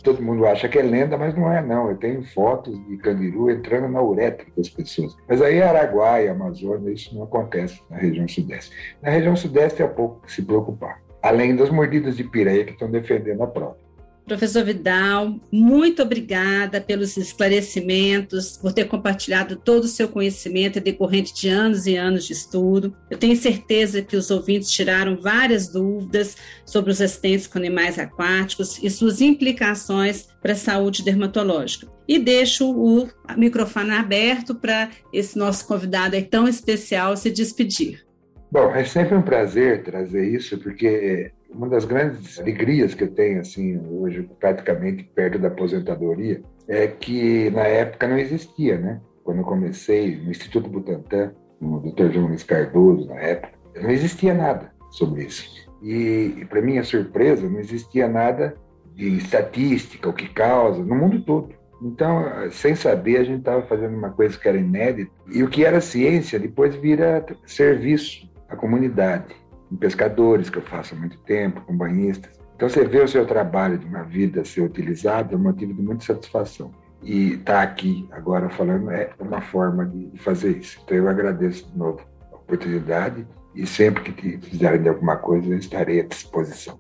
todo 0.03 0.23
mundo 0.23 0.47
acha 0.47 0.69
que 0.69 0.79
é 0.79 0.83
lenda, 0.83 1.17
mas 1.17 1.35
não 1.35 1.53
é 1.53 1.61
não. 1.63 1.91
Eu 1.91 1.97
tenho 1.97 2.23
fotos 2.23 2.79
de 2.87 2.97
candiru 2.99 3.51
entrando 3.51 3.89
na 3.89 4.03
uretra 4.03 4.47
das 4.57 4.69
pessoas. 4.69 5.17
Mas 5.29 5.43
aí 5.43 5.61
Araguaia, 5.63 6.33
Amazônia, 6.33 6.93
isso 6.93 7.15
não 7.15 7.25
acontece 7.25 7.83
na 7.91 7.97
região 7.97 8.29
sudeste. 8.29 8.75
Na 9.03 9.11
região 9.11 9.35
sudeste 9.35 9.83
é 9.83 9.89
pouco 9.89 10.21
que 10.23 10.33
se 10.33 10.43
preocupar. 10.43 11.03
Além 11.23 11.57
das 11.57 11.71
mordidas 11.71 12.17
de 12.17 12.25
pireia 12.25 12.65
que 12.65 12.73
estão 12.73 12.91
defendendo 12.91 13.43
a 13.43 13.47
prova. 13.47 13.88
Professor 14.29 14.63
Vidal, 14.63 15.41
muito 15.51 16.03
obrigada 16.03 16.81
pelos 16.81 17.17
esclarecimentos, 17.17 18.59
por 18.59 18.73
ter 18.73 18.85
compartilhado 18.85 19.57
todo 19.57 19.85
o 19.85 19.89
seu 19.89 20.07
conhecimento 20.07 20.81
decorrente 20.81 21.35
de 21.35 21.49
anos 21.49 21.87
e 21.87 21.97
anos 21.97 22.27
de 22.27 22.35
estudo. 22.35 22.95
Eu 23.11 23.17
tenho 23.17 23.35
certeza 23.37 24.03
que 24.03 24.17
os 24.17 24.31
ouvintes 24.31 24.71
tiraram 24.71 25.17
várias 25.17 25.69
dúvidas 25.69 26.37
sobre 26.65 26.93
os 26.93 27.01
acidentes 27.01 27.47
com 27.47 27.59
animais 27.59 27.99
aquáticos 27.99 28.79
e 28.83 28.91
suas 28.91 29.21
implicações 29.21 30.29
para 30.43 30.53
a 30.53 30.57
saúde 30.57 31.03
dermatológica. 31.03 31.89
E 32.07 32.19
deixo 32.19 32.71
o 32.71 33.09
microfone 33.37 33.91
aberto 33.91 34.55
para 34.55 34.91
esse 35.13 35.39
nosso 35.39 35.67
convidado 35.67 36.21
tão 36.31 36.47
especial 36.47 37.17
se 37.17 37.31
despedir. 37.31 38.07
Bom, 38.51 38.75
é 38.75 38.85
sempre 38.85 39.15
um 39.15 39.23
prazer 39.23 39.83
trazer 39.83 40.27
isso, 40.35 40.57
porque 40.59 41.31
uma 41.49 41.69
das 41.69 41.85
grandes 41.85 42.39
alegrias 42.39 42.95
que 42.95 43.05
eu 43.05 43.11
tenho, 43.11 43.41
assim, 43.41 43.81
hoje, 43.91 44.29
praticamente 44.39 45.05
perto 45.15 45.39
da 45.39 45.49
aposentadoria, 45.49 46.43
é 46.69 46.87
que 46.87 47.51
na 47.51 47.63
época 47.63 48.07
não 48.07 48.19
existia, 48.19 48.79
né? 48.79 49.01
Quando 49.25 49.39
eu 49.39 49.45
comecei 49.45 50.17
no 50.17 50.31
Instituto 50.31 50.69
Butantan, 50.69 51.33
o 51.61 51.79
Dr. 51.79 52.13
João 52.13 52.29
Luiz 52.29 52.43
Cardoso, 52.43 53.07
na 53.09 53.17
época, 53.17 53.53
não 53.81 53.91
existia 53.91 54.35
nada 54.35 54.73
sobre 54.91 55.25
isso. 55.25 55.69
E, 55.83 56.47
para 56.49 56.63
minha 56.63 56.85
surpresa, 56.85 57.49
não 57.49 57.59
existia 57.59 58.09
nada 58.09 58.55
de 58.95 59.17
estatística, 59.17 60.09
o 60.09 60.13
que 60.13 60.29
causa, 60.29 60.83
no 60.83 60.95
mundo 60.95 61.23
todo. 61.23 61.55
Então, 61.81 62.25
sem 62.51 62.75
saber, 62.75 63.19
a 63.19 63.25
gente 63.25 63.39
estava 63.39 63.63
fazendo 63.63 63.97
uma 63.97 64.11
coisa 64.11 64.37
que 64.37 64.49
era 64.49 64.59
inédita. 64.59 65.11
E 65.33 65.43
o 65.43 65.49
que 65.49 65.65
era 65.65 65.81
ciência 65.81 66.39
depois 66.39 66.75
vira 66.75 67.25
serviço 67.47 68.29
à 68.49 68.57
comunidade 68.57 69.37
com 69.69 69.77
pescadores, 69.77 70.51
que 70.51 70.59
eu 70.59 70.63
faço 70.63 70.95
há 70.95 70.99
muito 70.99 71.19
tempo, 71.19 71.61
com 71.63 71.77
banhistas. 71.77 72.39
Então, 72.57 72.69
você 72.69 72.85
vê 72.85 73.01
o 73.01 73.09
seu 73.09 73.25
trabalho 73.25 73.79
de 73.79 73.87
uma 73.87 74.03
vida 74.03 74.45
ser 74.45 74.63
utilizado 74.63 75.35
é 75.35 75.39
um 75.39 75.43
motivo 75.43 75.73
de 75.73 75.83
muita 75.83 76.05
satisfação. 76.05 76.73
E 77.03 77.35
estar 77.35 77.53
tá 77.53 77.63
aqui 77.63 78.09
agora 78.11 78.49
falando 78.51 78.91
é 78.91 79.11
uma 79.21 79.41
forma 79.41 79.87
de 79.87 80.19
fazer 80.19 80.59
isso. 80.59 80.81
Então, 80.85 80.97
eu 80.97 81.09
agradeço 81.09 81.71
de 81.71 81.79
novo 81.79 82.01
a 82.33 82.37
oportunidade 82.37 83.27
e 83.55 83.67
sempre 83.67 84.13
que 84.13 84.39
precisarem 84.39 84.83
de 84.83 84.89
alguma 84.89 85.17
coisa, 85.17 85.49
eu 85.49 85.59
estarei 85.59 86.01
à 86.01 86.05
disposição. 86.05 86.79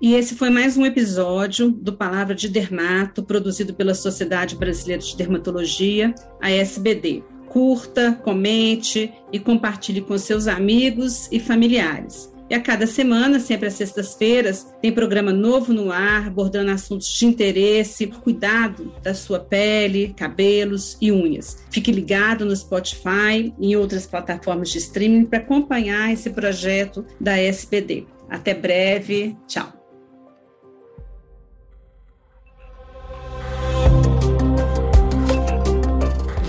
E 0.00 0.14
esse 0.14 0.34
foi 0.34 0.48
mais 0.48 0.78
um 0.78 0.86
episódio 0.86 1.70
do 1.70 1.92
Palavra 1.92 2.34
de 2.34 2.48
Dermato, 2.48 3.22
produzido 3.22 3.74
pela 3.74 3.94
Sociedade 3.94 4.56
Brasileira 4.56 5.02
de 5.02 5.16
Dermatologia, 5.16 6.14
a 6.40 6.50
SBD 6.50 7.22
curta, 7.50 8.18
comente 8.24 9.12
e 9.32 9.38
compartilhe 9.38 10.00
com 10.00 10.16
seus 10.16 10.46
amigos 10.46 11.28
e 11.30 11.38
familiares. 11.38 12.30
E 12.48 12.54
a 12.54 12.60
cada 12.60 12.84
semana, 12.84 13.38
sempre 13.38 13.68
às 13.68 13.74
sextas-feiras, 13.74 14.74
tem 14.82 14.90
programa 14.90 15.32
novo 15.32 15.72
no 15.72 15.92
ar, 15.92 16.26
abordando 16.26 16.72
assuntos 16.72 17.06
de 17.06 17.24
interesse, 17.24 18.08
cuidado 18.08 18.92
da 19.04 19.14
sua 19.14 19.38
pele, 19.38 20.12
cabelos 20.16 20.96
e 21.00 21.12
unhas. 21.12 21.58
Fique 21.70 21.92
ligado 21.92 22.44
no 22.44 22.56
Spotify 22.56 23.54
e 23.56 23.72
em 23.72 23.76
outras 23.76 24.04
plataformas 24.04 24.70
de 24.70 24.78
streaming 24.78 25.26
para 25.26 25.38
acompanhar 25.38 26.12
esse 26.12 26.30
projeto 26.30 27.06
da 27.20 27.40
SPD. 27.40 28.06
Até 28.28 28.52
breve. 28.52 29.36
Tchau. 29.46 29.79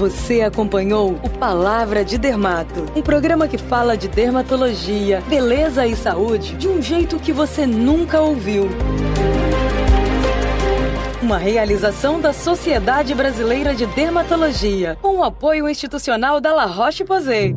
Você 0.01 0.41
acompanhou 0.41 1.11
o 1.11 1.29
Palavra 1.29 2.03
de 2.03 2.17
Dermato, 2.17 2.87
um 2.95 3.03
programa 3.03 3.47
que 3.47 3.59
fala 3.59 3.95
de 3.95 4.07
dermatologia, 4.07 5.21
beleza 5.29 5.85
e 5.85 5.95
saúde 5.95 6.55
de 6.55 6.67
um 6.67 6.81
jeito 6.81 7.19
que 7.19 7.31
você 7.31 7.67
nunca 7.67 8.19
ouviu. 8.19 8.67
Uma 11.21 11.37
realização 11.37 12.19
da 12.19 12.33
Sociedade 12.33 13.13
Brasileira 13.13 13.75
de 13.75 13.85
Dermatologia, 13.85 14.97
com 15.03 15.17
o 15.17 15.23
apoio 15.23 15.69
institucional 15.69 16.41
da 16.41 16.51
La 16.51 16.65
Roche-Posay. 16.65 17.55